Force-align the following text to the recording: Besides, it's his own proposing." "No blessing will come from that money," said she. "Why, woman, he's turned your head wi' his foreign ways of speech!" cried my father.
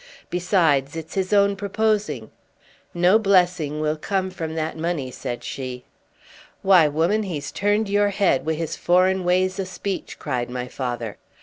Besides, 0.31 0.95
it's 0.95 1.13
his 1.13 1.31
own 1.31 1.55
proposing." 1.55 2.31
"No 2.91 3.19
blessing 3.19 3.79
will 3.79 3.97
come 3.97 4.31
from 4.31 4.55
that 4.55 4.75
money," 4.75 5.11
said 5.11 5.43
she. 5.43 5.85
"Why, 6.63 6.87
woman, 6.87 7.21
he's 7.21 7.51
turned 7.51 7.87
your 7.87 8.09
head 8.09 8.43
wi' 8.43 8.53
his 8.55 8.75
foreign 8.75 9.23
ways 9.23 9.59
of 9.59 9.67
speech!" 9.67 10.17
cried 10.17 10.49
my 10.49 10.67
father. 10.67 11.17